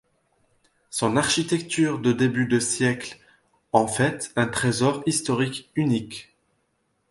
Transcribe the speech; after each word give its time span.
Son 0.89 1.15
architecture 1.15 1.99
de 1.99 2.11
début 2.11 2.47
de 2.47 2.59
siècle 2.59 3.19
en 3.71 3.85
fait 3.85 4.31
un 4.35 4.47
trésor 4.47 5.03
historique 5.05 5.69
unique. 5.75 6.35